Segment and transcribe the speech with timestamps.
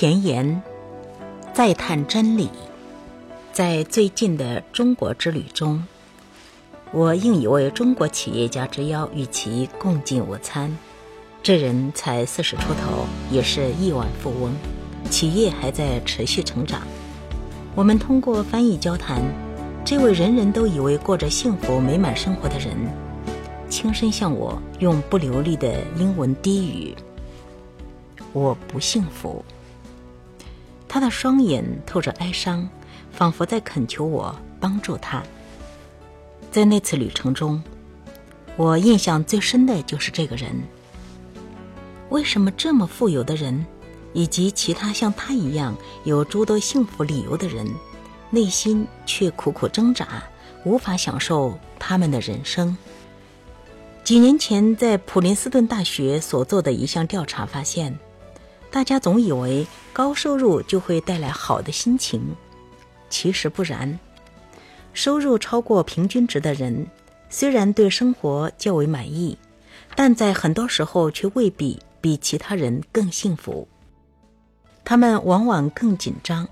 [0.00, 0.62] 前言：
[1.52, 2.48] 再探真理。
[3.52, 5.86] 在最近的中国之旅中，
[6.90, 10.74] 我应一位中国企业家之邀，与其共进午餐。
[11.42, 14.54] 这人才四十出头，也是亿万富翁，
[15.10, 16.80] 企业还在持续成长。
[17.74, 19.20] 我们通过翻译交谈，
[19.84, 22.74] 这位人人都以为过着幸福美满生活的人，
[23.68, 26.96] 轻声向我用不流利的英文低语
[28.32, 29.44] ：“我不幸福。”
[30.92, 32.68] 他的双眼透着哀伤，
[33.12, 35.22] 仿佛在恳求我帮助他。
[36.50, 37.62] 在那次旅程中，
[38.56, 40.50] 我印象最深的就是这个人。
[42.08, 43.64] 为什么这么富有的人，
[44.12, 47.64] 以及其他像他一样有诸多幸福理由的人，
[48.30, 50.24] 内心却苦苦挣扎，
[50.64, 52.76] 无法享受他们的人生？
[54.02, 57.96] 几年前在普林斯顿大学所做的一项调查发现。
[58.70, 62.22] 大家总以为高收入就会带来好的心情，
[63.08, 63.98] 其实不然。
[64.92, 66.86] 收入超过平均值的人，
[67.28, 69.36] 虽然对生活较为满意，
[69.96, 73.66] 但在很多时候却未必比其他人更幸福。
[74.84, 76.48] 他们往往更紧张，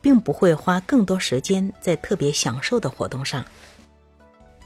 [0.00, 3.44] 并不会花更多时间在特别享受的活动上。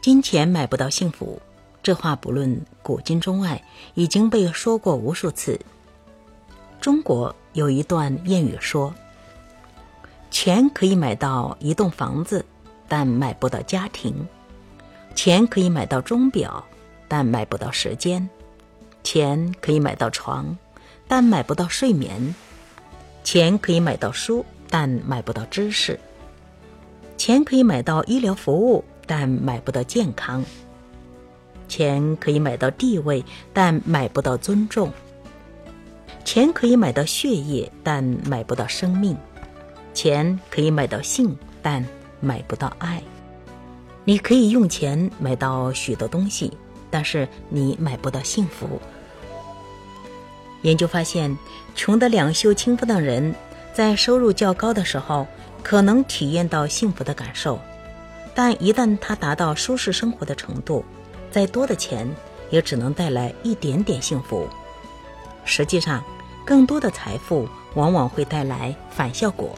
[0.00, 1.40] 金钱买不到幸福，
[1.82, 3.60] 这话不论古今中外，
[3.94, 5.58] 已经被说过无数次。
[6.80, 8.94] 中国有一段谚语说
[10.30, 12.44] ：“钱可以买到一栋房子，
[12.86, 14.12] 但买不到家庭；
[15.14, 16.64] 钱可以买到钟表，
[17.08, 18.28] 但买不到时间；
[19.02, 20.56] 钱可以买到床，
[21.08, 22.32] 但买不到睡眠；
[23.24, 25.98] 钱可以买到书，但买不到知识；
[27.16, 30.44] 钱可以买到医疗服务，但买不到健康；
[31.66, 34.92] 钱可以买到地位，但买不到尊重。”
[36.28, 39.16] 钱可以买到血液，但买不到生命；
[39.94, 41.82] 钱可以买到性，但
[42.20, 43.02] 买不到爱。
[44.04, 46.52] 你可以用钱买到许多东西，
[46.90, 48.78] 但是你买不到幸福。
[50.60, 51.34] 研究发现，
[51.74, 53.34] 穷得两袖清风的人，
[53.72, 55.26] 在收入较高的时候，
[55.62, 57.58] 可能体验到幸福的感受；
[58.34, 60.84] 但一旦他达到舒适生活的程度，
[61.30, 62.06] 再多的钱
[62.50, 64.46] 也只能带来一点点幸福。
[65.46, 66.04] 实际上，
[66.48, 69.54] 更多的财富往往会带来反效果。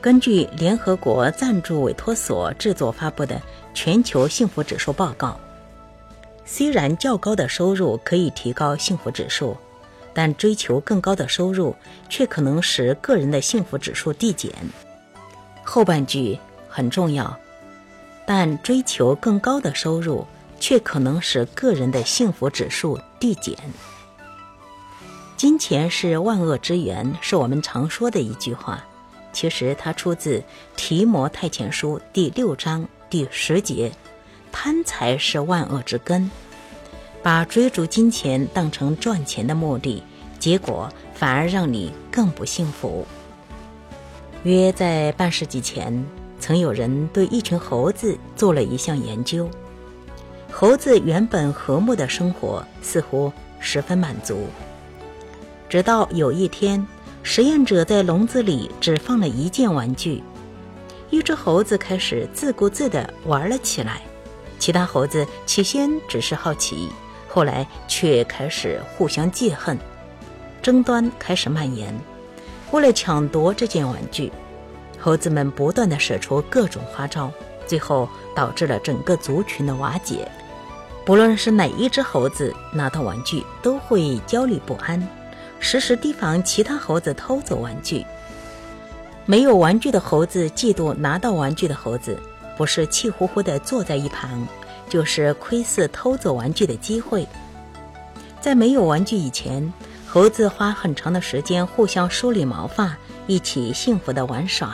[0.00, 3.36] 根据联合国赞助委托所制作发布的
[3.74, 5.28] 《全球幸福指数报告》，
[6.46, 9.54] 虽然较高的收入可以提高幸福指数，
[10.14, 11.76] 但追求更高的收入
[12.08, 14.50] 却可能使个人的幸福指数递减。
[15.62, 16.38] 后半句
[16.70, 17.38] 很重要，
[18.24, 20.26] 但追求更高的收入
[20.58, 23.54] 却可能使个人的幸福指数递减。
[25.44, 28.82] 金钱是万恶之源，是我们常说的一句话。
[29.30, 30.38] 其实它出自
[30.74, 33.92] 《提摩太前书》第六章第十节
[34.50, 36.30] ：“贪财是万恶之根。”
[37.22, 40.02] 把追逐金钱当成赚钱的目的，
[40.38, 43.06] 结果反而让你更不幸福。
[44.44, 46.06] 约在半世纪前，
[46.40, 49.46] 曾有人对一群猴子做了一项研究。
[50.50, 53.30] 猴子原本和睦的生活，似乎
[53.60, 54.46] 十分满足。
[55.74, 56.86] 直到有一天，
[57.24, 60.22] 实验者在笼子里只放了一件玩具，
[61.10, 64.00] 一只猴子开始自顾自地玩了起来。
[64.60, 66.90] 其他猴子起先只是好奇，
[67.26, 69.76] 后来却开始互相记恨，
[70.62, 71.92] 争端开始蔓延。
[72.70, 74.30] 为了抢夺这件玩具，
[75.00, 77.32] 猴子们不断地使出各种花招，
[77.66, 80.30] 最后导致了整个族群的瓦解。
[81.04, 85.04] 不论是哪一只猴子拿到玩具，都会焦虑不安。
[85.64, 88.04] 时时提防其他猴子偷走玩具。
[89.24, 92.20] 没有玩具的猴子嫉妒拿到玩具的猴子，
[92.54, 94.46] 不是气呼呼地坐在一旁，
[94.90, 97.26] 就是窥伺偷走玩具的机会。
[98.42, 99.72] 在没有玩具以前，
[100.06, 102.94] 猴子花很长的时间互相梳理毛发，
[103.26, 104.68] 一起幸福地玩耍；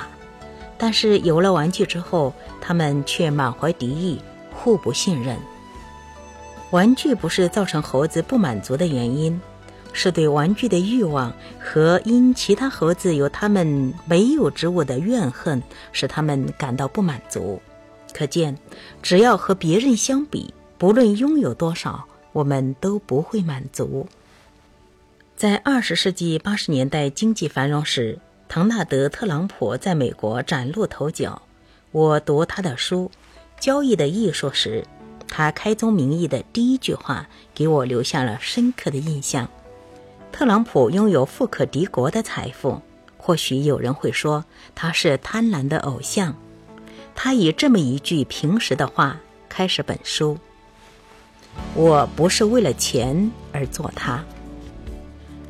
[0.76, 4.20] 但是有了玩具之后，他们却满怀敌意，
[4.52, 5.38] 互不信任。
[6.72, 9.40] 玩具不是造成猴子不满足的原因。
[9.92, 17.60] 是对玩具的欲望和因其他猴子有他们没有之物的怨恨，使他们感到不满足。
[18.12, 18.56] 可见，
[19.02, 24.08] 只要和别人相比，不论拥有多少，我们都不会满足。
[25.36, 31.40] 在二十世纪八十年代经济繁荣时，唐纳德·特朗普在美国崭露头角。
[31.92, 33.10] 我读他的书
[33.62, 34.84] 《交易的艺术》时，
[35.28, 39.48] 他开宗明义的第一句话给我留下了深刻的印象。
[40.32, 42.80] 特朗普拥有富可敌国的财富，
[43.18, 44.44] 或许有人会说
[44.74, 46.34] 他是贪婪的偶像。
[47.14, 49.18] 他以这么一句平实的话
[49.48, 50.38] 开始本书
[51.74, 54.24] ：“我不是为了钱而做它。”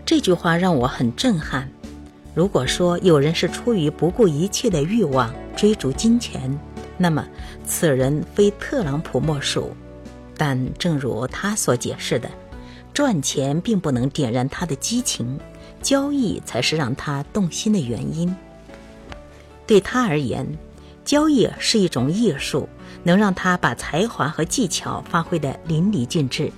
[0.04, 1.70] 这句话让我很震撼。
[2.34, 6.58] 如果说有人是出于不顾一切的欲望追逐金钱，
[6.96, 7.24] 那么
[7.64, 9.70] 此人非特朗普莫属。
[10.36, 12.28] 但正如他所解释的，
[12.92, 15.38] 赚钱并不能点燃他的激情，
[15.82, 18.34] 交易才是让他动心的原因。
[19.66, 20.46] 对他而言，
[21.04, 22.68] 交易是一种艺术，
[23.02, 26.50] 能让他把才华和技巧发挥得淋漓尽致。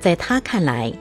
[0.00, 0.92] 在他看来，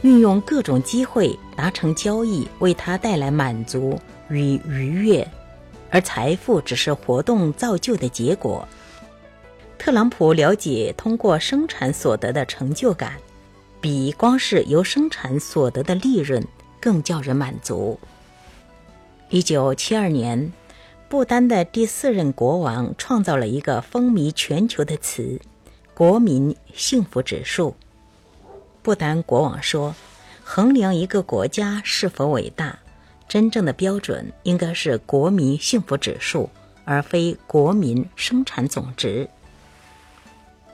[0.00, 3.98] 运用各种机会达成交易，为他带来满足
[4.28, 5.26] 与愉悦，
[5.90, 8.66] 而财富只是活动造就的结果。
[9.78, 13.14] 特朗普了解通过生产所得的成就感，
[13.82, 16.42] 比光是由生产所得的利润
[16.80, 17.98] 更叫人满足。
[19.28, 20.52] 一九七二年，
[21.08, 25.40] 不丹的第四任国王创造了一个风靡全球的词——
[25.94, 27.74] 国民幸福指数。
[28.82, 29.92] 不丹国王说
[30.44, 32.78] ：“衡量一个国家是否伟大，
[33.26, 36.48] 真正的标准应该是国民幸福指数，
[36.84, 39.28] 而非国民生产总值。”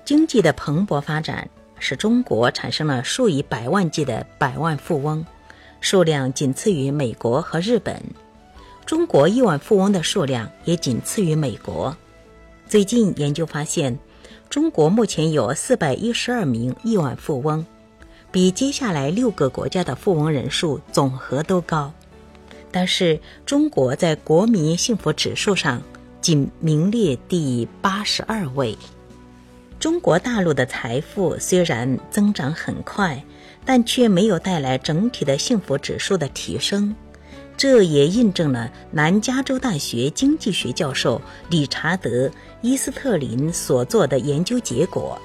[0.05, 1.49] 经济的蓬勃发展
[1.79, 5.25] 使中国产生了数以百万计的百万富翁，
[5.81, 8.03] 数量仅次于美国和日本。
[8.85, 11.97] 中国亿万富翁的数量也仅次于美国。
[12.67, 13.99] 最近研究发现，
[14.49, 17.65] 中国目前有四百一十二名亿万富翁。
[18.31, 21.91] 比接下来六个国家的富翁人数总和都高，
[22.71, 25.83] 但是中国在国民幸福指数上
[26.21, 28.77] 仅名列第八十二位。
[29.81, 33.23] 中国大陆的财富虽然增长很快，
[33.65, 36.95] 但却没有带来整体的幸福指数的提升，
[37.57, 41.21] 这也印证了南加州大学经济学教授
[41.51, 42.27] 理查德·
[42.61, 45.19] 伊斯特林所做的研究结果。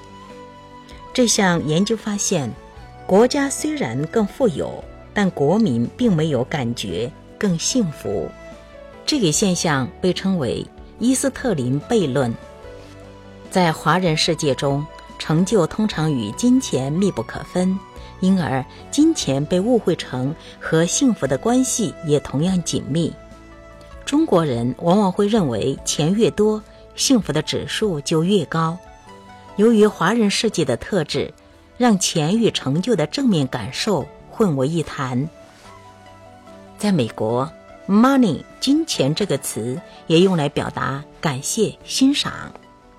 [1.12, 2.50] 这项研究发现。
[3.06, 8.30] 国家虽然更富有，但国民并没有感觉更幸福。
[9.04, 10.66] 这个现象被称为
[10.98, 12.32] 伊斯特林悖论。
[13.54, 14.84] 在华人世界中，
[15.16, 17.78] 成就通常与金钱密不可分，
[18.18, 23.14] 因而金钱被误会成和幸福的关系也同样紧密。
[24.04, 26.60] 中国人往往会认为钱越多，
[26.96, 28.76] 幸福的指数就越高。
[29.54, 31.32] 由于华人世界的特质。
[31.76, 35.28] 让钱与成就的正面感受混为一谈。
[36.78, 37.50] 在美国
[37.88, 42.52] ，“money” 金钱这个词也用来表达感谢、欣赏。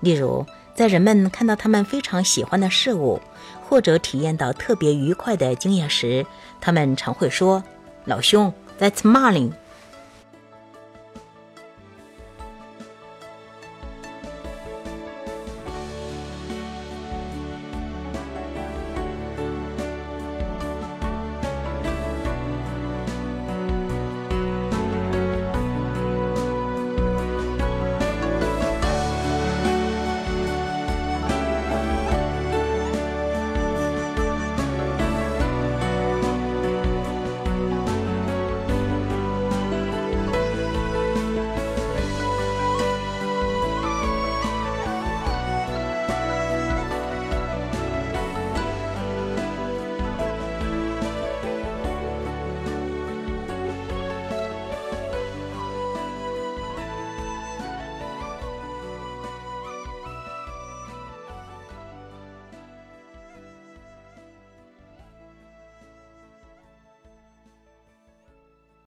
[0.06, 3.20] 例如，在人们看到他们非常喜欢的事物，
[3.68, 6.24] 或者体验到特别愉快的经验时，
[6.60, 7.60] 他们常会说
[8.06, 9.50] ：“老兄，That's money。”